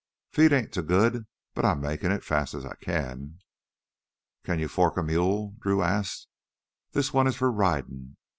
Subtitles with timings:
[0.31, 1.27] "Feet ain't too good.
[1.53, 3.37] But I'm makin' it, fast as I can."
[4.43, 6.27] "Can you fork a mule?" Drew asked.
[6.93, 8.17] "This one is for ridin'.